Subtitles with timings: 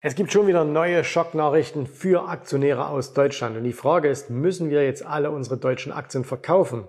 [0.00, 3.56] Es gibt schon wieder neue Schocknachrichten für Aktionäre aus Deutschland.
[3.56, 6.84] Und die Frage ist, müssen wir jetzt alle unsere deutschen Aktien verkaufen?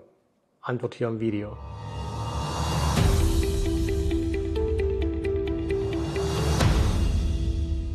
[0.60, 1.56] Antwort hier im Video.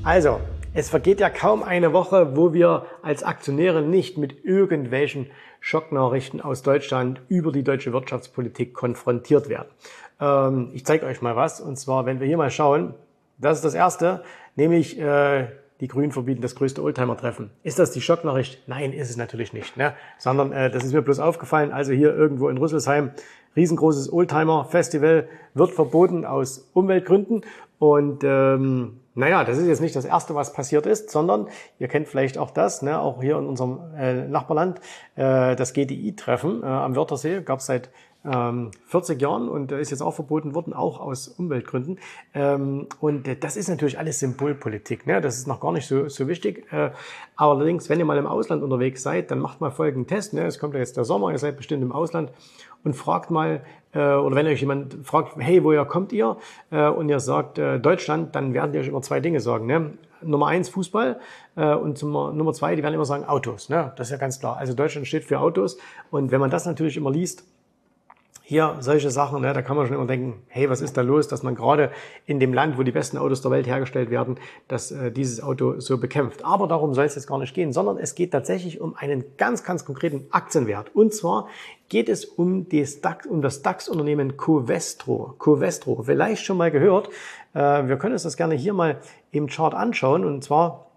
[0.03, 0.41] Also,
[0.73, 5.27] es vergeht ja kaum eine Woche, wo wir als Aktionäre nicht mit irgendwelchen
[5.61, 9.69] Schocknachrichten aus Deutschland über die deutsche Wirtschaftspolitik konfrontiert werden.
[10.19, 11.61] Ähm, ich zeige euch mal was.
[11.61, 12.95] Und zwar, wenn wir hier mal schauen,
[13.37, 14.23] das ist das Erste,
[14.55, 15.47] nämlich äh,
[15.81, 17.51] die Grünen verbieten das größte Oldtimer-Treffen.
[17.63, 18.63] Ist das die Schocknachricht?
[18.67, 19.75] Nein, ist es natürlich nicht.
[19.75, 19.93] Ne?
[20.17, 21.71] Sondern äh, das ist mir bloß aufgefallen.
[21.71, 23.11] Also hier irgendwo in Rüsselsheim,
[23.55, 27.41] riesengroßes Oldtimer-Festival wird verboten aus Umweltgründen.
[27.77, 31.47] Und ähm, naja, das ist jetzt nicht das Erste, was passiert ist, sondern
[31.79, 34.79] ihr kennt vielleicht auch das, ne, auch hier in unserem äh, Nachbarland,
[35.15, 37.89] äh, das GDI-Treffen äh, am Wörthersee gab es seit
[38.25, 41.99] ähm, 40 Jahren und ist jetzt auch verboten worden, auch aus Umweltgründen.
[42.33, 45.05] Ähm, und äh, das ist natürlich alles Symbolpolitik.
[45.05, 45.21] Ne?
[45.21, 46.71] Das ist noch gar nicht so, so wichtig.
[46.71, 46.91] Äh,
[47.35, 50.33] allerdings, wenn ihr mal im Ausland unterwegs seid, dann macht mal folgenden Test.
[50.33, 50.45] Ne?
[50.45, 52.31] Es kommt ja jetzt der Sommer, ihr seid bestimmt im Ausland
[52.83, 53.61] und fragt mal,
[53.93, 56.37] äh, oder wenn euch jemand fragt, hey, woher kommt ihr?
[56.69, 59.65] Und ihr sagt Deutschland, dann werden die euch immer zwei Dinge sagen.
[59.65, 59.93] Ne?
[60.21, 61.19] Nummer eins Fußball
[61.55, 63.69] und zum, Nummer zwei, die werden immer sagen Autos.
[63.69, 63.93] Ne?
[63.95, 64.57] Das ist ja ganz klar.
[64.57, 65.77] Also Deutschland steht für Autos.
[66.11, 67.45] Und wenn man das natürlich immer liest,
[68.47, 71.27] hier solche Sachen, ne, da kann man schon immer denken, hey, was ist da los,
[71.27, 71.89] dass man gerade
[72.27, 74.37] in dem Land, wo die besten Autos der Welt hergestellt werden,
[74.67, 76.45] dass äh, dieses Auto so bekämpft.
[76.45, 79.63] Aber darum soll es jetzt gar nicht gehen, sondern es geht tatsächlich um einen ganz,
[79.63, 80.95] ganz konkreten Aktienwert.
[80.95, 81.47] Und zwar
[81.89, 85.33] geht es um das DAX, um das DAX-Unternehmen Covestro.
[85.39, 87.09] Covestro, vielleicht schon mal gehört.
[87.55, 88.99] Äh, wir können uns das gerne hier mal
[89.31, 90.23] im Chart anschauen.
[90.23, 90.91] Und zwar,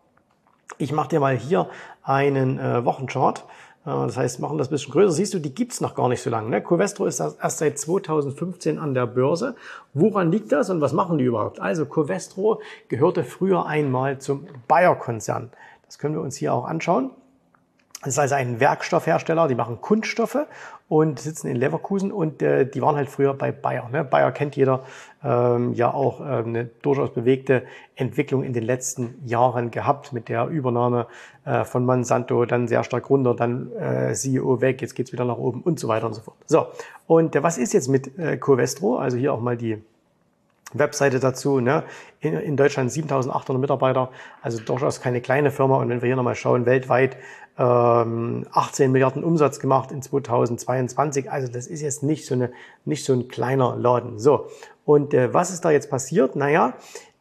[0.77, 1.70] ich mache dir mal hier
[2.02, 3.46] einen äh, Wochenchart.
[3.89, 5.12] Das heißt, machen das ein bisschen größer.
[5.12, 6.50] Siehst du, die gibt's noch gar nicht so lange.
[6.50, 6.62] Ne?
[6.62, 9.55] Covestro ist erst seit 2015 an der Börse.
[9.95, 11.61] Woran liegt das und was machen die überhaupt?
[11.61, 15.50] Also Covestro gehörte früher einmal zum Bayer-Konzern.
[15.86, 17.11] Das können wir uns hier auch anschauen.
[18.02, 20.46] Das ist also ein Werkstoffhersteller, die machen Kunststoffe
[20.88, 23.89] und sitzen in Leverkusen und äh, die waren halt früher bei Bayer.
[23.89, 24.05] Ne?
[24.05, 24.84] Bayer kennt jeder
[25.24, 27.64] ähm, ja auch äh, eine durchaus bewegte
[27.96, 31.08] Entwicklung in den letzten Jahren gehabt mit der Übernahme
[31.45, 35.39] äh, von Monsanto, dann sehr stark runter, dann äh, CEO weg, jetzt geht's wieder nach
[35.39, 36.36] oben und so weiter und so fort.
[36.46, 36.67] So,
[37.08, 38.98] und äh, was ist jetzt mit äh, Covestro?
[38.98, 39.83] Also hier auch mal die
[40.73, 41.61] Webseite dazu.
[41.61, 41.84] Ne?
[42.20, 44.11] In, in Deutschland 7800 Mitarbeiter,
[44.42, 45.77] also durchaus keine kleine Firma.
[45.77, 47.17] Und wenn wir hier nochmal schauen, weltweit
[47.58, 51.30] ähm, 18 Milliarden Umsatz gemacht in 2022.
[51.30, 52.52] Also das ist jetzt nicht so, eine,
[52.84, 54.18] nicht so ein kleiner Laden.
[54.18, 54.48] So,
[54.84, 56.36] und äh, was ist da jetzt passiert?
[56.36, 56.74] Naja,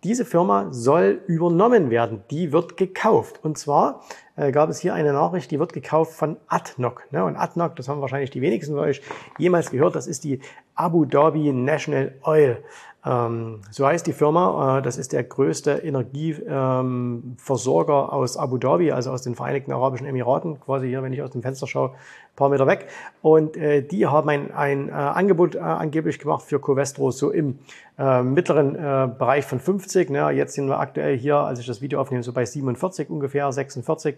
[0.03, 2.23] diese Firma soll übernommen werden.
[2.29, 3.39] Die wird gekauft.
[3.43, 4.03] Und zwar
[4.35, 7.11] äh, gab es hier eine Nachricht, die wird gekauft von ADNOC.
[7.11, 7.25] Ne?
[7.25, 9.01] Und ADNOC, das haben wahrscheinlich die wenigsten von euch
[9.39, 10.39] jemals gehört, das ist die
[10.75, 12.63] Abu Dhabi National Oil.
[13.07, 14.79] Ähm, so heißt die Firma.
[14.79, 20.07] Äh, das ist der größte Energieversorger ähm, aus Abu Dhabi, also aus den Vereinigten Arabischen
[20.07, 22.87] Emiraten, quasi hier, wenn ich aus dem Fenster schaue, ein paar Meter weg.
[23.21, 27.59] Und äh, die haben ein, ein äh, Angebot angeblich gemacht für Covestro, so im
[27.97, 28.73] mittleren
[29.17, 30.11] Bereich von 50.
[30.11, 30.29] Ne?
[30.29, 34.17] Jetzt sind wir aktuell hier, als ich das Video aufnehme, so bei 47 ungefähr, 46.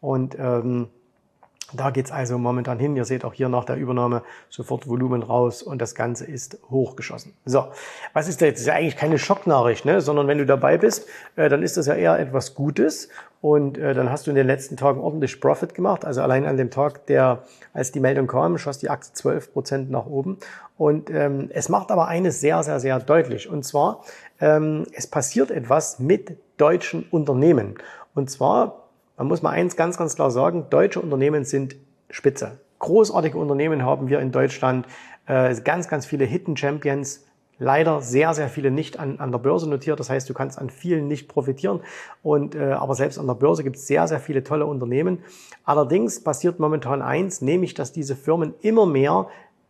[0.00, 0.88] Und ähm,
[1.74, 2.96] da geht's also momentan hin.
[2.96, 7.34] Ihr seht auch hier nach der Übernahme sofort Volumen raus und das Ganze ist hochgeschossen.
[7.44, 7.66] So,
[8.14, 8.56] was ist da jetzt?
[8.56, 10.00] Das ist ja eigentlich keine Schocknachricht, ne?
[10.00, 13.10] sondern wenn du dabei bist, äh, dann ist das ja eher etwas Gutes
[13.42, 16.04] und äh, dann hast du in den letzten Tagen ordentlich Profit gemacht.
[16.04, 19.90] Also allein an dem Tag, der, als die Meldung kam, schoss die Aktie 12 Prozent
[19.90, 20.38] nach oben.
[20.78, 23.48] Und ähm, es macht aber eines sehr, sehr, sehr deutlich.
[23.48, 24.02] Und zwar,
[24.40, 27.74] ähm, es passiert etwas mit deutschen Unternehmen.
[28.14, 28.87] Und zwar
[29.18, 31.76] man muss mal eins ganz, ganz klar sagen, deutsche Unternehmen sind
[32.08, 32.58] spitze.
[32.78, 34.86] Großartige Unternehmen haben wir in Deutschland,
[35.26, 37.26] äh, ganz, ganz viele Hidden Champions,
[37.58, 39.98] leider sehr, sehr viele nicht an, an der Börse notiert.
[39.98, 41.80] Das heißt, du kannst an vielen nicht profitieren.
[42.22, 45.18] Und, äh, aber selbst an der Börse gibt es sehr, sehr viele tolle Unternehmen.
[45.64, 49.26] Allerdings passiert momentan eins, nämlich, dass diese Firmen immer mehr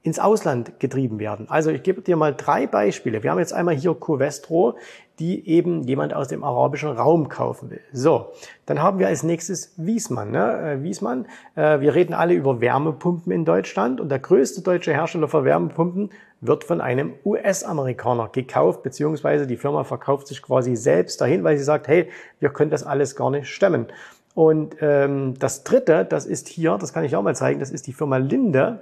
[0.09, 1.51] ins Ausland getrieben werden.
[1.51, 3.23] Also ich gebe dir mal drei Beispiele.
[3.23, 4.79] Wir haben jetzt einmal hier Covestro,
[5.19, 7.81] die eben jemand aus dem arabischen Raum kaufen will.
[7.93, 8.33] So,
[8.65, 10.31] dann haben wir als nächstes Wiesmann.
[10.31, 10.79] Ne?
[10.79, 11.27] Äh, Wiesmann,
[11.57, 16.11] äh, wir reden alle über Wärmepumpen in Deutschland und der größte deutsche Hersteller für Wärmepumpen
[16.41, 21.65] wird von einem US-Amerikaner gekauft, beziehungsweise die Firma verkauft sich quasi selbst dahin, weil sie
[21.65, 22.09] sagt, hey,
[22.41, 23.89] wir können das alles gar nicht stemmen.
[24.35, 27.87] Und ähm, das dritte, das ist hier, das kann ich auch mal zeigen, das ist
[27.87, 28.81] die Firma Linde.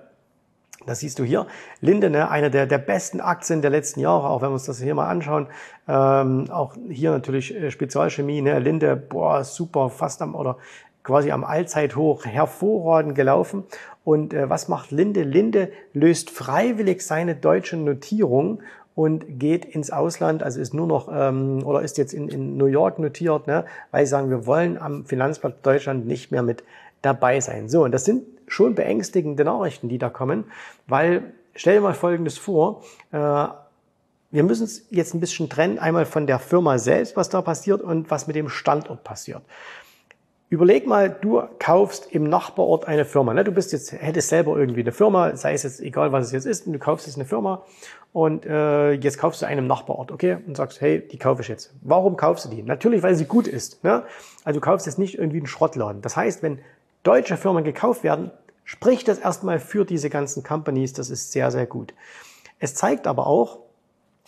[0.87, 1.47] Das siehst du hier.
[1.81, 4.81] Linde, ne, eine der, der besten Aktien der letzten Jahre, auch wenn wir uns das
[4.81, 5.49] hier mal anschauen.
[5.89, 10.57] Ähm, auch hier natürlich äh, Spezialchemie, ne, Linde, boah, super, fast am oder
[11.03, 13.65] quasi am Allzeithoch, hervorragend gelaufen.
[14.05, 15.23] Und äh, was macht Linde?
[15.23, 18.61] Linde löst freiwillig seine deutsche Notierung
[18.95, 22.67] und geht ins Ausland, also ist nur noch ähm, oder ist jetzt in, in New
[22.67, 26.65] York notiert, ne, weil sie sagen, wir wollen am Finanzplatz Deutschland nicht mehr mit
[27.03, 27.69] dabei sein.
[27.69, 30.45] So, und das sind schon beängstigende Nachrichten, die da kommen,
[30.87, 32.83] weil stell dir mal Folgendes vor,
[33.13, 33.47] äh,
[34.31, 37.81] wir müssen es jetzt ein bisschen trennen, einmal von der Firma selbst, was da passiert
[37.81, 39.43] und was mit dem Standort passiert.
[40.49, 43.35] Überleg mal, du kaufst im Nachbarort eine Firma.
[43.35, 43.43] Ne?
[43.43, 46.47] Du bist jetzt, hättest selber irgendwie eine Firma, sei es jetzt egal, was es jetzt
[46.47, 47.65] ist, und du kaufst jetzt eine Firma
[48.13, 50.39] und äh, jetzt kaufst du einen Nachbarort, okay?
[50.47, 51.75] Und sagst, hey, die kaufe ich jetzt.
[51.83, 52.63] Warum kaufst du die?
[52.63, 53.83] Natürlich, weil sie gut ist.
[53.83, 54.05] Ne?
[54.45, 56.01] Also du kaufst jetzt nicht irgendwie einen Schrottladen.
[56.01, 56.61] Das heißt, wenn
[57.03, 58.31] deutsche Firmen gekauft werden,
[58.65, 60.93] spricht das erstmal für diese ganzen Companies.
[60.93, 61.95] Das ist sehr, sehr gut.
[62.59, 63.59] Es zeigt aber auch,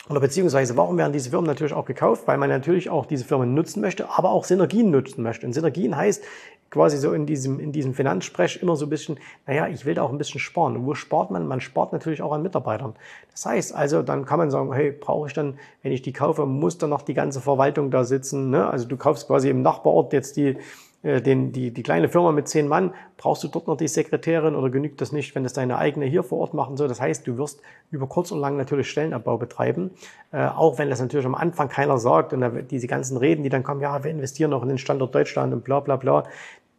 [0.09, 2.23] oder beziehungsweise, warum werden diese Firmen natürlich auch gekauft?
[2.25, 5.45] Weil man natürlich auch diese Firmen nutzen möchte, aber auch Synergien nutzen möchte.
[5.45, 6.23] Und Synergien heißt
[6.71, 10.03] quasi so in diesem, in diesem Finanzsprech immer so ein bisschen, naja, ich will da
[10.03, 10.77] auch ein bisschen sparen.
[10.77, 11.47] Und wo spart man?
[11.47, 12.95] Man spart natürlich auch an Mitarbeitern.
[13.31, 16.45] Das heißt also, dann kann man sagen, hey, brauche ich dann, wenn ich die kaufe,
[16.45, 18.49] muss dann noch die ganze Verwaltung da sitzen.
[18.49, 18.67] Ne?
[18.67, 20.57] Also du kaufst quasi im Nachbarort jetzt die,
[21.01, 24.69] den, die, die kleine Firma mit zehn Mann, brauchst du dort noch die Sekretärin oder
[24.69, 26.89] genügt das nicht, wenn das deine eigene hier vor Ort machen soll?
[26.89, 29.91] Das heißt, du wirst über kurz oder lang natürlich Stellenabbau betreiben,
[30.33, 33.49] äh, auch wenn das natürlich am Anfang keiner sagt und da, diese ganzen Reden, die
[33.49, 36.25] dann kommen, ja, wir investieren noch in den Standort Deutschland und bla bla bla.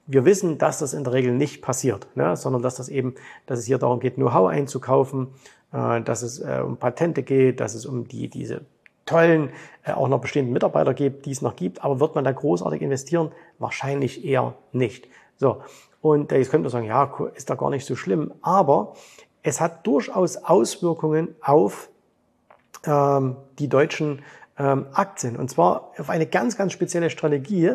[0.06, 2.36] Wir wissen, dass das in der Regel nicht passiert, ne?
[2.36, 3.14] sondern dass das eben,
[3.46, 5.28] dass es hier darum geht, Know-how einzukaufen,
[5.72, 8.62] äh, dass es äh, um Patente geht, dass es um die, diese
[9.10, 9.50] tollen,
[9.84, 11.84] äh, auch noch bestehenden Mitarbeiter gibt, die es noch gibt.
[11.84, 13.32] Aber wird man da großartig investieren?
[13.58, 15.08] Wahrscheinlich eher nicht.
[15.36, 15.62] So.
[16.00, 18.32] Und äh, jetzt könnte man sagen, ja, ist da gar nicht so schlimm.
[18.42, 18.94] Aber
[19.42, 21.90] es hat durchaus Auswirkungen auf
[22.86, 24.22] ähm, die deutschen
[24.58, 25.36] ähm, Aktien.
[25.36, 27.72] Und zwar auf eine ganz, ganz spezielle Strategie,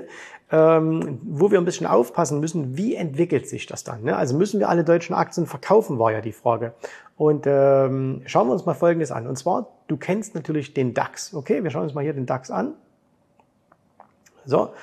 [0.51, 4.03] ähm, wo wir ein bisschen aufpassen müssen, wie entwickelt sich das dann.
[4.03, 4.15] Ne?
[4.15, 6.73] Also müssen wir alle deutschen Aktien verkaufen, war ja die Frage.
[7.17, 9.27] Und ähm, schauen wir uns mal Folgendes an.
[9.27, 11.33] Und zwar, du kennst natürlich den DAX.
[11.33, 12.73] Okay, wir schauen uns mal hier den DAX an.
[14.45, 14.73] So,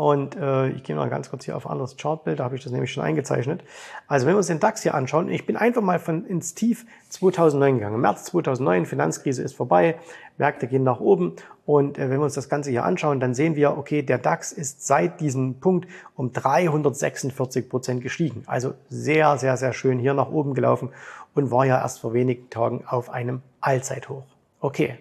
[0.00, 2.62] und äh, ich gehe mal ganz kurz hier auf ein anderes Chartbild, da habe ich
[2.62, 3.62] das nämlich schon eingezeichnet.
[4.08, 6.86] Also wenn wir uns den DAX hier anschauen, ich bin einfach mal von ins Tief
[7.10, 8.00] 2009 gegangen.
[8.00, 9.96] März 2009, Finanzkrise ist vorbei,
[10.38, 11.36] Märkte gehen nach oben
[11.66, 14.52] und äh, wenn wir uns das Ganze hier anschauen, dann sehen wir, okay, der DAX
[14.52, 15.86] ist seit diesem Punkt
[16.16, 18.44] um 346 Prozent gestiegen.
[18.46, 20.88] Also sehr, sehr, sehr schön hier nach oben gelaufen
[21.34, 24.24] und war ja erst vor wenigen Tagen auf einem Allzeithoch.
[24.60, 24.96] Okay,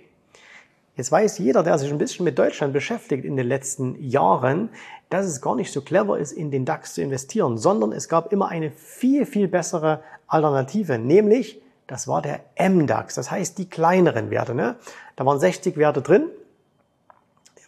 [0.99, 4.67] Jetzt weiß jeder, der sich ein bisschen mit Deutschland beschäftigt in den letzten Jahren,
[5.09, 8.33] dass es gar nicht so clever ist, in den DAX zu investieren, sondern es gab
[8.33, 14.29] immer eine viel, viel bessere Alternative, nämlich das war der MDAX, das heißt die kleineren
[14.29, 14.53] Werte.
[14.53, 14.75] Ne?
[15.15, 16.27] Da waren 60 Werte drin.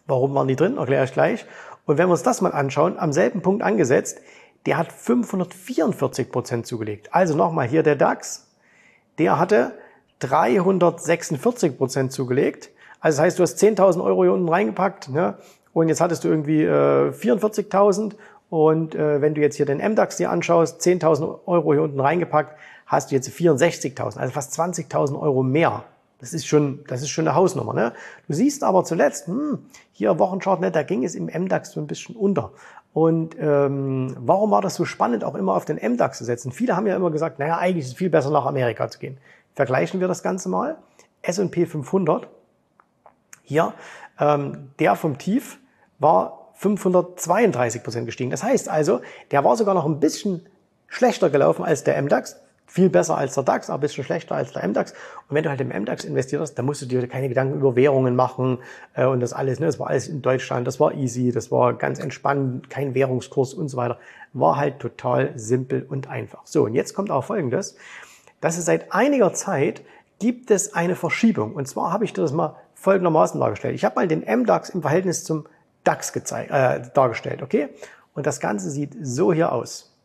[0.08, 0.76] Warum waren die drin?
[0.76, 1.46] Erkläre ich gleich.
[1.86, 4.20] Und wenn wir uns das mal anschauen, am selben Punkt angesetzt,
[4.66, 7.08] der hat 544 Prozent zugelegt.
[7.14, 8.50] Also nochmal hier der DAX,
[9.20, 9.72] der hatte
[10.20, 12.72] 346 Prozent zugelegt.
[13.02, 15.36] Also das heißt, du hast 10.000 Euro hier unten reingepackt ne?
[15.74, 18.14] und jetzt hattest du irgendwie äh, 44.000
[18.50, 22.58] und äh, wenn du jetzt hier den MDAX dir anschaust, 10.000 Euro hier unten reingepackt,
[22.86, 25.84] hast du jetzt 64.000, also fast 20.000 Euro mehr.
[26.20, 27.74] Das ist schon, das ist schon eine Hausnummer.
[27.74, 27.94] Ne?
[28.28, 29.60] Du siehst aber zuletzt, hm,
[29.92, 32.52] hier Wochenchart, ne, da ging es im MDAX so ein bisschen unter.
[32.94, 36.52] Und ähm, warum war das so spannend, auch immer auf den MDAX zu setzen?
[36.52, 39.18] Viele haben ja immer gesagt, naja, eigentlich ist es viel besser nach Amerika zu gehen.
[39.56, 40.78] Vergleichen wir das Ganze mal.
[41.24, 42.28] S&P 500
[43.52, 43.74] hier,
[44.20, 45.60] ähm, der vom Tief
[46.00, 48.32] war 532 Prozent gestiegen.
[48.32, 50.46] Das heißt also, der war sogar noch ein bisschen
[50.88, 54.54] schlechter gelaufen als der MDAX, viel besser als der DAX, aber ein bisschen schlechter als
[54.54, 54.94] der MDAX.
[55.28, 58.16] Und wenn du halt im MDAX investierst, dann musst du dir keine Gedanken über Währungen
[58.16, 58.60] machen
[58.94, 59.60] äh, und das alles.
[59.60, 59.66] Ne?
[59.66, 63.68] Das war alles in Deutschland, das war easy, das war ganz entspannt, kein Währungskurs und
[63.68, 64.00] so weiter.
[64.32, 66.42] War halt total simpel und einfach.
[66.46, 67.76] So, und jetzt kommt auch Folgendes.
[68.40, 69.82] dass es seit einiger Zeit
[70.20, 71.54] gibt es eine Verschiebung.
[71.56, 73.76] Und zwar habe ich dir das mal folgendermaßen dargestellt.
[73.76, 75.46] Ich habe mal den MDAX im Verhältnis zum
[75.84, 77.70] DAX gezeigt, äh, dargestellt, okay?
[78.14, 79.96] Und das Ganze sieht so hier aus.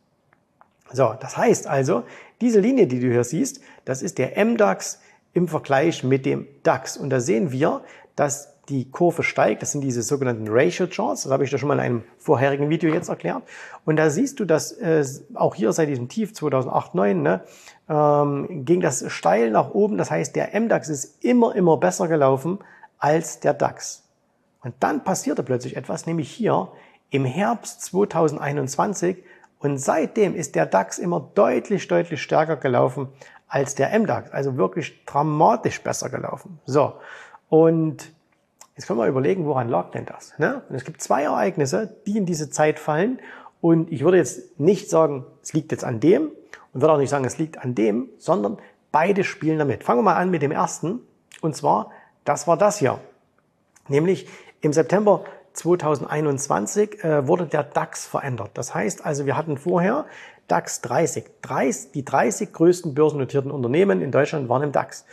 [0.93, 2.03] So, das heißt also,
[2.39, 5.01] diese Linie, die du hier siehst, das ist der MDAX
[5.33, 6.97] im Vergleich mit dem DAX.
[6.97, 7.81] Und da sehen wir,
[8.15, 9.61] dass die Kurve steigt.
[9.61, 11.23] Das sind diese sogenannten Ratio Charts.
[11.23, 13.43] Das habe ich dir schon mal in einem vorherigen Video jetzt erklärt.
[13.85, 17.41] Und da siehst du, dass äh, auch hier seit diesem Tief 2008, 2009 ne,
[17.89, 19.97] ähm, ging das steil nach oben.
[19.97, 22.59] Das heißt, der MDAX ist immer, immer besser gelaufen
[22.99, 24.03] als der DAX.
[24.63, 26.69] Und dann passierte plötzlich etwas, nämlich hier
[27.09, 29.23] im Herbst 2021.
[29.59, 33.07] Und seitdem ist der DAX immer deutlich, deutlich stärker gelaufen
[33.47, 34.31] als der MDAX.
[34.31, 36.59] Also wirklich dramatisch besser gelaufen.
[36.65, 36.95] So.
[37.49, 38.11] Und
[38.77, 40.37] Jetzt können wir überlegen, woran lag denn das?
[40.37, 40.61] Ne?
[40.69, 43.19] Und es gibt zwei Ereignisse, die in diese Zeit fallen.
[43.59, 46.31] Und ich würde jetzt nicht sagen, es liegt jetzt an dem
[46.73, 48.59] und würde auch nicht sagen, es liegt an dem, sondern
[48.91, 49.83] beide spielen damit.
[49.83, 50.99] Fangen wir mal an mit dem ersten.
[51.41, 51.91] Und zwar
[52.23, 52.99] Das war das hier.
[53.87, 54.27] Nämlich
[54.61, 58.51] im September 2021 äh, wurde der DAX verändert.
[58.53, 60.05] Das heißt also, wir hatten vorher
[60.47, 61.25] DAX 30.
[61.41, 61.91] 30.
[61.93, 65.05] Die 30 größten börsennotierten Unternehmen in Deutschland waren im DAX.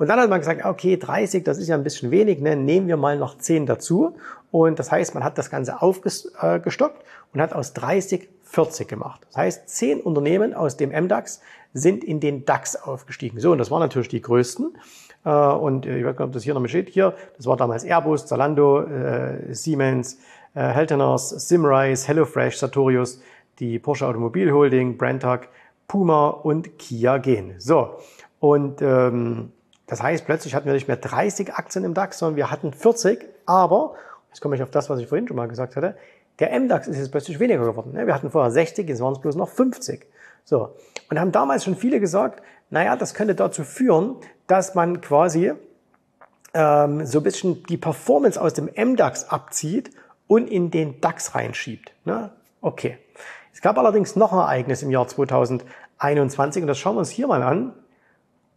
[0.00, 2.56] Und dann hat man gesagt, okay, 30, das ist ja ein bisschen wenig, ne?
[2.56, 4.16] nehmen wir mal noch 10 dazu.
[4.50, 7.04] Und das heißt, man hat das Ganze aufgestockt
[7.34, 9.20] und hat aus 30 40 gemacht.
[9.28, 11.42] Das heißt, 10 Unternehmen aus dem MDAX
[11.74, 13.40] sind in den DAX aufgestiegen.
[13.40, 14.74] So, und das waren natürlich die größten.
[15.26, 16.88] Äh, und äh, ich weiß nicht, ob das hier noch steht.
[16.88, 20.18] Hier, das war damals Airbus, Zalando, äh, Siemens,
[20.54, 23.20] Helteners, Simrise, HelloFresh, Sartorius,
[23.60, 25.48] die Porsche Automobil Holding, Brandtag,
[25.86, 27.54] Puma und Kia gehen.
[27.58, 27.98] So,
[28.40, 29.52] und ähm,
[29.90, 33.26] das heißt, plötzlich hatten wir nicht mehr 30 Aktien im DAX, sondern wir hatten 40.
[33.44, 33.96] Aber,
[34.28, 35.96] jetzt komme ich auf das, was ich vorhin schon mal gesagt hatte,
[36.38, 37.92] der MDAX ist jetzt plötzlich weniger geworden.
[37.92, 40.06] Wir hatten vorher 60, jetzt waren es bloß noch 50.
[40.44, 40.76] So.
[41.10, 44.14] Und haben damals schon viele gesagt, naja, das könnte dazu führen,
[44.46, 45.52] dass man quasi
[46.54, 49.90] ähm, so ein bisschen die Performance aus dem MDAX abzieht
[50.28, 51.92] und in den DAX reinschiebt.
[52.04, 52.30] Ne?
[52.60, 52.96] Okay.
[53.52, 57.26] Es gab allerdings noch ein Ereignis im Jahr 2021 und das schauen wir uns hier
[57.26, 57.72] mal an.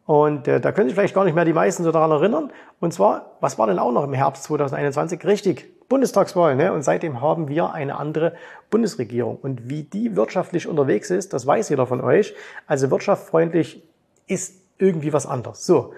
[0.06, 2.52] Und äh, da können sich vielleicht gar nicht mehr die meisten so daran erinnern.
[2.80, 5.26] Und zwar, was war denn auch noch im Herbst 2021?
[5.26, 6.56] Richtig, Bundestagswahl.
[6.56, 6.74] Ne?
[6.74, 8.34] Und seitdem haben wir eine andere
[8.70, 9.38] Bundesregierung.
[9.38, 12.36] Und wie die wirtschaftlich unterwegs ist, das weiß jeder von euch.
[12.68, 13.84] Also wirtschaftsfreundlich
[14.28, 15.66] ist irgendwie was anderes.
[15.66, 15.94] So.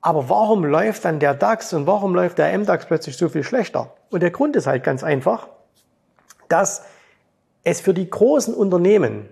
[0.00, 3.92] Aber warum läuft dann der DAX und warum läuft der MDAX plötzlich so viel schlechter?
[4.10, 5.48] Und der Grund ist halt ganz einfach,
[6.48, 6.84] dass
[7.64, 9.28] es für die großen Unternehmen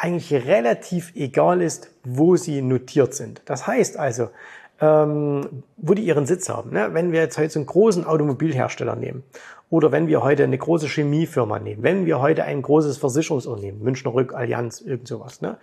[0.00, 3.42] eigentlich relativ egal ist, wo sie notiert sind.
[3.44, 4.30] Das heißt also,
[4.80, 6.70] ähm, wo die ihren Sitz haben.
[6.70, 6.88] Ne?
[6.92, 9.22] Wenn wir jetzt heute einen großen Automobilhersteller nehmen
[9.68, 14.14] oder wenn wir heute eine große Chemiefirma nehmen, wenn wir heute ein großes Versicherungsunternehmen, Münchner
[14.14, 15.58] Rück, Allianz, irgend sowas, ne?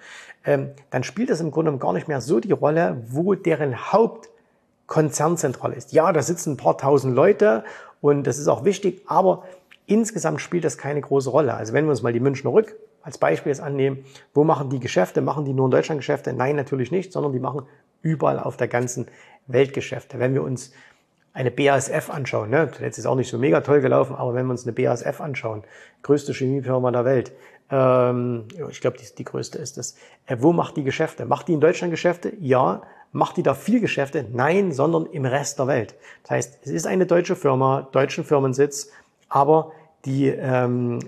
[0.46, 5.74] ähm, dann spielt es im Grunde gar nicht mehr so die Rolle, wo deren Hauptkonzernzentrale
[5.74, 5.94] ist.
[5.94, 7.64] Ja, da sitzen ein paar tausend Leute
[8.02, 9.46] und das ist auch wichtig, aber
[9.88, 11.56] insgesamt spielt das keine große Rolle.
[11.56, 14.80] Also wenn wir uns mal die Münchner Rück als Beispiel jetzt annehmen, wo machen die
[14.80, 15.22] Geschäfte?
[15.22, 16.34] Machen die nur in Deutschland Geschäfte?
[16.34, 17.64] Nein, natürlich nicht, sondern die machen
[18.02, 19.08] überall auf der ganzen
[19.48, 20.20] Welt Geschäfte.
[20.20, 20.72] Wenn wir uns
[21.34, 24.52] eine BASF anschauen, ne, jetzt ist auch nicht so mega toll gelaufen, aber wenn wir
[24.52, 25.64] uns eine BASF anschauen,
[26.02, 27.32] größte Chemiefirma der Welt,
[27.70, 29.96] ähm, ich glaube, die, die größte ist das.
[30.26, 31.26] Äh, wo macht die Geschäfte?
[31.26, 32.34] Macht die in Deutschland Geschäfte?
[32.40, 32.82] Ja.
[33.14, 34.26] Macht die da viel Geschäfte?
[34.32, 35.96] Nein, sondern im Rest der Welt.
[36.24, 38.92] Das heißt, es ist eine deutsche Firma, deutschen Firmensitz,
[39.30, 39.72] aber
[40.06, 41.00] die ähm,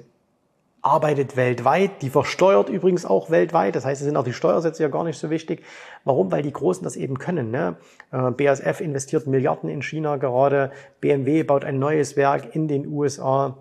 [0.81, 3.75] arbeitet weltweit, die versteuert übrigens auch weltweit.
[3.75, 5.63] Das heißt, es sind auch die Steuersätze ja gar nicht so wichtig.
[6.05, 6.31] Warum?
[6.31, 7.51] Weil die Großen das eben können.
[7.51, 7.75] Ne?
[8.11, 10.71] Äh, BASF investiert Milliarden in China gerade,
[11.01, 13.57] BMW baut ein neues Werk in den USA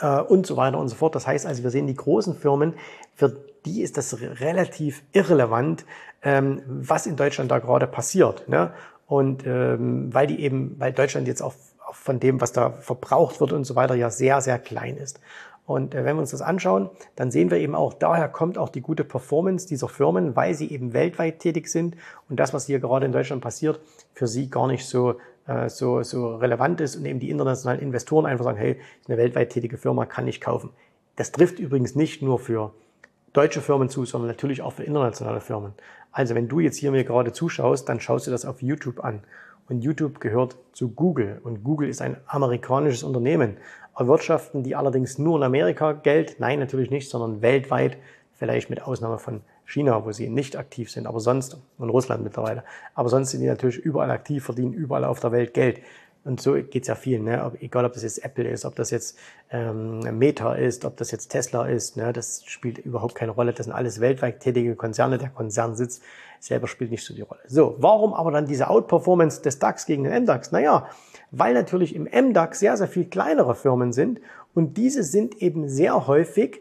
[0.00, 1.14] äh, und so weiter und so fort.
[1.14, 2.74] Das heißt also, wir sehen die großen Firmen,
[3.14, 5.86] für die ist das relativ irrelevant,
[6.22, 8.48] ähm, was in Deutschland da gerade passiert.
[8.48, 8.72] Ne?
[9.06, 11.54] Und ähm, weil die eben, weil Deutschland jetzt auch
[11.92, 15.20] von dem, was da verbraucht wird und so weiter, ja sehr, sehr klein ist.
[15.66, 18.68] Und äh, wenn wir uns das anschauen, dann sehen wir eben auch, daher kommt auch
[18.68, 21.96] die gute Performance dieser Firmen, weil sie eben weltweit tätig sind
[22.28, 23.80] und das, was hier gerade in Deutschland passiert,
[24.14, 28.26] für sie gar nicht so, äh, so, so relevant ist und eben die internationalen Investoren
[28.26, 30.70] einfach sagen, hey, eine weltweit tätige Firma, kann ich kaufen.
[31.16, 32.72] Das trifft übrigens nicht nur für
[33.32, 35.72] deutsche Firmen zu, sondern natürlich auch für internationale Firmen.
[36.12, 39.22] Also wenn du jetzt hier mir gerade zuschaust, dann schaust du das auf YouTube an.
[39.68, 41.40] Und YouTube gehört zu Google.
[41.42, 43.56] Und Google ist ein amerikanisches Unternehmen
[43.96, 46.36] erwirtschaften die allerdings nur in Amerika Geld?
[46.38, 47.96] Nein, natürlich nicht, sondern weltweit,
[48.34, 52.62] vielleicht mit Ausnahme von China, wo sie nicht aktiv sind, aber sonst, und Russland mittlerweile.
[52.94, 55.80] Aber sonst sind die natürlich überall aktiv, verdienen überall auf der Welt Geld.
[56.26, 57.52] Und so geht's ja vielen, ne?
[57.60, 59.16] egal ob das jetzt Apple ist, ob das jetzt
[59.50, 62.12] ähm, Meta ist, ob das jetzt Tesla ist, ne?
[62.12, 63.52] das spielt überhaupt keine Rolle.
[63.52, 65.18] Das sind alles weltweit tätige Konzerne.
[65.18, 66.00] Der Konzernsitz
[66.40, 67.40] selber spielt nicht so die Rolle.
[67.46, 70.50] So, warum aber dann diese Outperformance des DAX gegen den MDAX?
[70.50, 70.88] Naja,
[71.30, 74.20] weil natürlich im MDAX sehr, sehr viel kleinere Firmen sind
[74.52, 76.60] und diese sind eben sehr häufig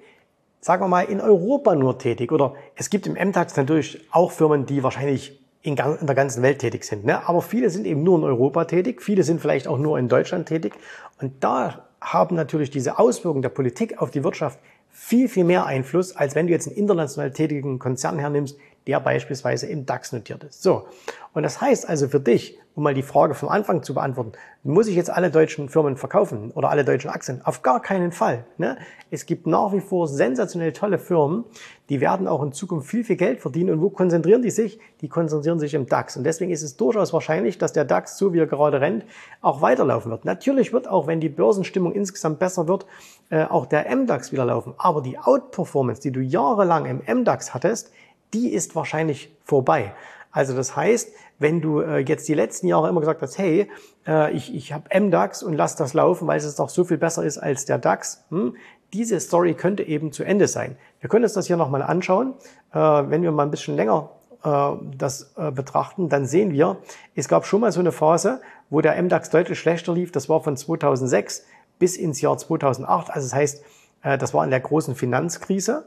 [0.61, 2.31] sagen wir mal, in Europa nur tätig.
[2.31, 6.83] Oder es gibt im MDAX natürlich auch Firmen, die wahrscheinlich in, der ganzen Welt tätig
[6.83, 7.05] sind.
[7.05, 7.27] Ne?
[7.27, 10.47] Aber viele sind eben nur in Europa tätig, viele sind vielleicht auch nur in Deutschland
[10.47, 10.73] tätig.
[11.19, 14.59] Und da haben natürlich diese Auswirkungen der Politik auf die Wirtschaft
[14.91, 18.57] viel, viel mehr Einfluss, als wenn du jetzt einen international tätigen Konzern hernimmst,
[18.87, 20.61] der beispielsweise im DAX notiert ist.
[20.61, 20.87] So.
[21.33, 24.87] Und das heißt also für dich, um mal die Frage vom Anfang zu beantworten, muss
[24.87, 27.41] ich jetzt alle deutschen Firmen verkaufen oder alle deutschen Aktien?
[27.43, 28.45] Auf gar keinen Fall.
[28.57, 28.77] Ne?
[29.11, 31.45] Es gibt nach wie vor sensationell tolle Firmen,
[31.89, 33.75] die werden auch in Zukunft viel, viel Geld verdienen.
[33.75, 34.79] Und wo konzentrieren die sich?
[35.01, 36.17] Die konzentrieren sich im DAX.
[36.17, 39.05] Und deswegen ist es durchaus wahrscheinlich, dass der DAX, so wie er gerade rennt,
[39.41, 40.25] auch weiterlaufen wird.
[40.25, 42.85] Natürlich wird auch, wenn die Börsenstimmung insgesamt besser wird,
[43.29, 44.73] äh, auch der MDAX wieder laufen.
[44.77, 47.91] Aber die Outperformance, die du jahrelang im MDAX hattest,
[48.35, 49.93] die ist wahrscheinlich vorbei.
[50.31, 53.69] Also das heißt, wenn du äh, jetzt die letzten Jahre immer gesagt hast, hey,
[54.05, 57.23] äh, ich, ich habe MDAX und lass das laufen, weil es doch so viel besser
[57.23, 58.55] ist als der DAX, hm,
[58.93, 60.77] diese Story könnte eben zu Ende sein.
[60.99, 62.33] Wir können uns das hier nochmal anschauen.
[62.73, 64.09] Äh, wenn wir mal ein bisschen länger
[64.43, 66.77] äh, das äh, betrachten, dann sehen wir,
[67.15, 70.11] es gab schon mal so eine Phase, wo der MDAX deutlich schlechter lief.
[70.11, 71.45] Das war von 2006
[71.79, 73.09] bis ins Jahr 2008.
[73.09, 73.63] Also das heißt,
[74.03, 75.85] äh, das war in der großen Finanzkrise.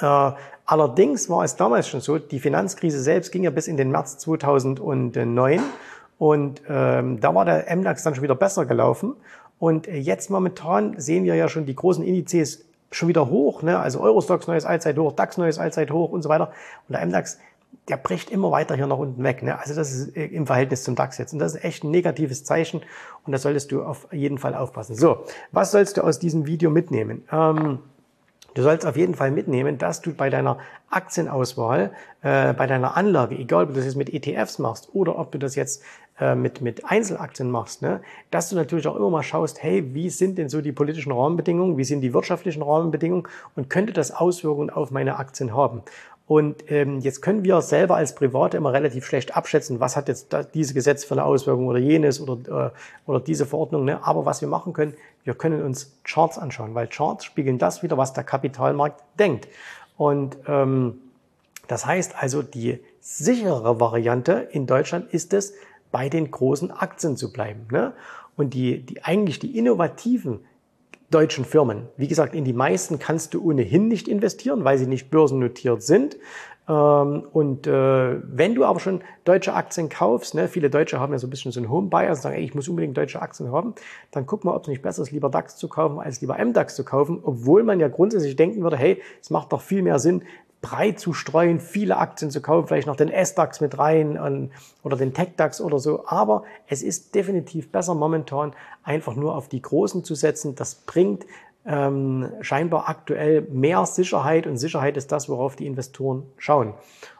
[0.00, 0.32] Äh,
[0.66, 4.18] allerdings war es damals schon so, die Finanzkrise selbst ging ja bis in den März
[4.18, 5.60] 2009
[6.18, 9.14] und ähm, da war der MDAX dann schon wieder besser gelaufen.
[9.58, 13.78] Und jetzt momentan sehen wir ja schon die großen Indizes schon wieder hoch, ne?
[13.78, 16.52] also Eurostox neues Allzeithoch, DAX neues Allzeithoch und so weiter.
[16.88, 17.38] Und der MDAX,
[17.88, 19.42] der bricht immer weiter hier nach unten weg.
[19.42, 19.58] Ne?
[19.58, 21.32] Also das ist äh, im Verhältnis zum DAX jetzt.
[21.32, 22.80] Und das ist echt ein negatives Zeichen
[23.26, 24.94] und da solltest du auf jeden Fall aufpassen.
[24.94, 27.24] So, was sollst du aus diesem Video mitnehmen?
[27.30, 27.80] Ähm,
[28.58, 30.58] Du sollst auf jeden Fall mitnehmen, dass du bei deiner
[30.90, 35.30] Aktienauswahl, äh, bei deiner Anlage, egal ob du das jetzt mit ETFs machst oder ob
[35.30, 35.84] du das jetzt
[36.18, 38.00] äh, mit, mit Einzelaktien machst, ne,
[38.32, 41.78] dass du natürlich auch immer mal schaust, hey, wie sind denn so die politischen Rahmenbedingungen,
[41.78, 45.82] wie sind die wirtschaftlichen Rahmenbedingungen und könnte das Auswirkungen auf meine Aktien haben?
[46.28, 50.36] Und ähm, jetzt können wir selber als Private immer relativ schlecht abschätzen, was hat jetzt
[50.52, 52.70] diese Gesetz für eine Auswirkung oder jenes oder, äh,
[53.10, 53.86] oder diese Verordnung.
[53.86, 54.06] Ne?
[54.06, 54.92] Aber was wir machen können,
[55.24, 59.48] wir können uns Charts anschauen, weil Charts spiegeln das wieder, was der Kapitalmarkt denkt.
[59.96, 60.98] Und ähm,
[61.66, 65.54] das heißt also, die sichere Variante in Deutschland ist es,
[65.90, 67.68] bei den großen Aktien zu bleiben.
[67.72, 67.94] Ne?
[68.36, 70.40] Und die, die eigentlich die innovativen
[71.10, 71.88] deutschen Firmen.
[71.96, 76.18] Wie gesagt, in die meisten kannst du ohnehin nicht investieren, weil sie nicht börsennotiert sind.
[76.68, 81.18] Ähm, und äh, wenn du aber schon deutsche Aktien kaufst, ne, viele Deutsche haben ja
[81.18, 83.74] so ein bisschen so einen Home-Buyer, sagen, ey, ich muss unbedingt deutsche Aktien haben,
[84.10, 86.76] dann guck mal, ob es nicht besser ist, lieber DAX zu kaufen, als lieber MDAX
[86.76, 90.22] zu kaufen, obwohl man ja grundsätzlich denken würde, hey, es macht doch viel mehr Sinn,
[90.60, 94.50] breit zu streuen, viele Aktien zu kaufen, vielleicht noch den S-DAX mit rein und,
[94.82, 96.06] oder den Tech-DAX oder so.
[96.06, 100.56] Aber es ist definitiv besser momentan einfach nur auf die Großen zu setzen.
[100.56, 101.26] Das bringt
[101.64, 106.74] ähm, scheinbar aktuell mehr Sicherheit und Sicherheit ist das, worauf die Investoren schauen.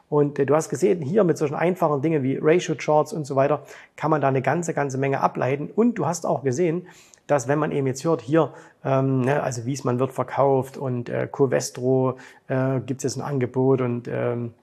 [0.09, 3.35] Und äh, du hast gesehen, hier mit solchen einfachen Dingen wie Ratio Charts und so
[3.35, 3.63] weiter
[3.95, 5.69] kann man da eine ganze, ganze Menge ableiten.
[5.73, 6.87] Und du hast auch gesehen,
[7.27, 11.27] dass wenn man eben jetzt hört, hier, ähm, ne, also Wiesmann wird verkauft und äh,
[11.31, 12.17] Covestro
[12.47, 14.53] äh, gibt es jetzt ein Angebot und ähm,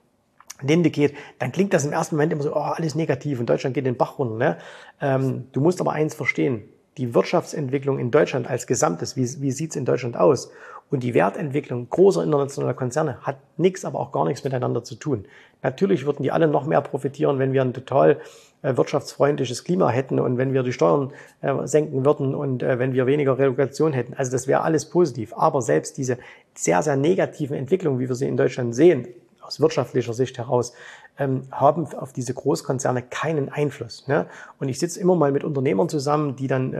[0.62, 3.74] Linde geht, dann klingt das im ersten Moment immer so, oh, alles negativ und Deutschland
[3.74, 4.36] geht den Bach runter.
[4.36, 4.58] Ne?
[5.00, 6.62] Ähm, du musst aber eins verstehen,
[6.96, 10.50] die Wirtschaftsentwicklung in Deutschland als Gesamtes, wie, wie sieht's in Deutschland aus?
[10.90, 15.24] Und die Wertentwicklung großer internationaler Konzerne hat nichts, aber auch gar nichts miteinander zu tun.
[15.62, 18.20] Natürlich würden die alle noch mehr profitieren, wenn wir ein total
[18.62, 22.92] äh, wirtschaftsfreundliches Klima hätten und wenn wir die Steuern äh, senken würden und äh, wenn
[22.92, 24.14] wir weniger Regulation hätten.
[24.14, 25.32] Also das wäre alles positiv.
[25.36, 26.18] Aber selbst diese
[26.54, 29.08] sehr, sehr negativen Entwicklungen, wie wir sie in Deutschland sehen,
[29.40, 30.72] aus wirtschaftlicher Sicht heraus,
[31.18, 34.06] ähm, haben auf diese Großkonzerne keinen Einfluss.
[34.08, 34.26] Ne?
[34.60, 36.74] Und ich sitze immer mal mit Unternehmern zusammen, die dann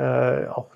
[0.49, 0.67] auch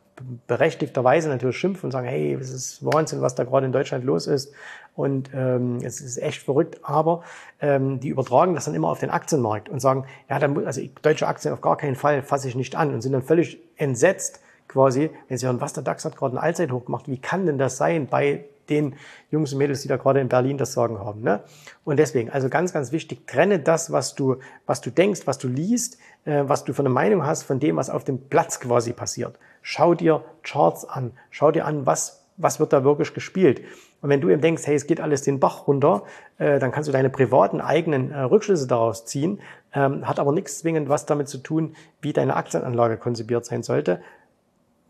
[0.47, 4.27] berechtigterweise natürlich schimpfen und sagen, hey, es ist Wahnsinn, was da gerade in Deutschland los
[4.27, 4.53] ist.
[4.97, 7.23] Und ähm, es ist echt verrückt, aber
[7.61, 11.27] ähm, die übertragen das dann immer auf den Aktienmarkt und sagen, ja, dann, also deutsche
[11.27, 15.11] Aktien auf gar keinen Fall fasse ich nicht an und sind dann völlig entsetzt quasi,
[15.29, 17.77] wenn sie hören, was der DAX hat gerade ein Allzeithoch gemacht, wie kann denn das
[17.77, 18.95] sein bei den
[19.31, 21.21] Jungs und Mädels, die da gerade in Berlin das Sagen haben.
[21.23, 21.41] Ne?
[21.85, 25.49] Und deswegen, also ganz, ganz wichtig, trenne das, was du, was du denkst, was du
[25.49, 28.93] liest, äh, was du für eine Meinung hast, von dem, was auf dem Platz quasi
[28.93, 29.39] passiert.
[29.63, 33.63] Schau dir Charts an, schau dir an, was, was wird da wirklich gespielt.
[34.01, 36.05] Und wenn du eben denkst, hey, es geht alles den Bach runter,
[36.39, 39.41] äh, dann kannst du deine privaten eigenen äh, Rückschlüsse daraus ziehen,
[39.75, 44.01] ähm, hat aber nichts zwingend was damit zu tun, wie deine Aktienanlage konzipiert sein sollte.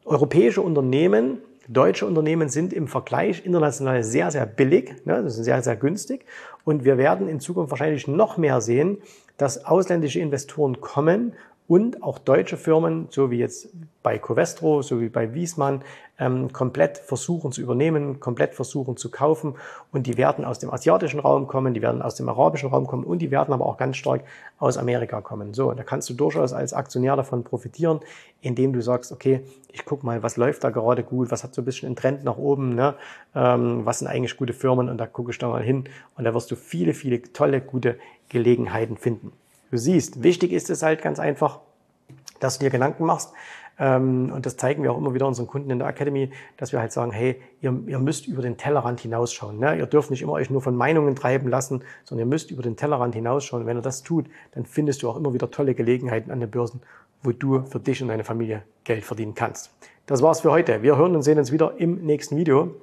[0.04, 1.38] Europäische Unternehmen
[1.72, 6.26] Deutsche Unternehmen sind im Vergleich international sehr, sehr billig, ne, das ist sehr, sehr günstig.
[6.64, 8.98] Und wir werden in Zukunft wahrscheinlich noch mehr sehen,
[9.36, 11.32] dass ausländische Investoren kommen
[11.70, 13.68] und auch deutsche Firmen, so wie jetzt
[14.02, 15.82] bei Covestro, so wie bei Wiesmann,
[16.18, 19.54] ähm, komplett versuchen zu übernehmen, komplett versuchen zu kaufen.
[19.92, 23.04] Und die werden aus dem asiatischen Raum kommen, die werden aus dem arabischen Raum kommen
[23.04, 24.24] und die werden aber auch ganz stark
[24.58, 25.54] aus Amerika kommen.
[25.54, 28.00] So, da kannst du durchaus als Aktionär davon profitieren,
[28.40, 31.62] indem du sagst, okay, ich guck mal, was läuft da gerade gut, was hat so
[31.62, 32.96] ein bisschen einen Trend nach oben, ne?
[33.36, 35.84] ähm, was sind eigentlich gute Firmen und da gucke ich da mal hin
[36.16, 37.96] und da wirst du viele, viele tolle, gute
[38.28, 39.30] Gelegenheiten finden.
[39.70, 41.60] Du siehst, wichtig ist es halt ganz einfach,
[42.40, 43.32] dass du dir Gedanken machst.
[43.78, 46.80] Ähm, und das zeigen wir auch immer wieder unseren Kunden in der Academy, dass wir
[46.80, 49.58] halt sagen, hey, ihr, ihr müsst über den Tellerrand hinausschauen.
[49.58, 49.78] Ne?
[49.78, 52.76] Ihr dürft nicht immer euch nur von Meinungen treiben lassen, sondern ihr müsst über den
[52.76, 53.62] Tellerrand hinausschauen.
[53.62, 56.50] Und wenn ihr das tut, dann findest du auch immer wieder tolle Gelegenheiten an den
[56.50, 56.82] Börsen,
[57.22, 59.70] wo du für dich und deine Familie Geld verdienen kannst.
[60.06, 60.82] Das war's für heute.
[60.82, 62.74] Wir hören und sehen uns wieder im nächsten Video.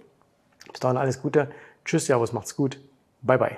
[0.71, 1.49] Bis dahin alles Gute.
[1.85, 2.79] Tschüss, Servus, macht's gut.
[3.21, 3.57] Bye, bye.